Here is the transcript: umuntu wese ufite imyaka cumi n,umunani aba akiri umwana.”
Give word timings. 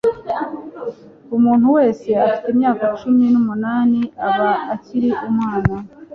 umuntu 1.35 1.67
wese 1.77 2.07
ufite 2.23 2.47
imyaka 2.53 2.83
cumi 2.99 3.25
n,umunani 3.33 4.01
aba 4.29 4.49
akiri 4.73 5.09
umwana.” 5.27 5.73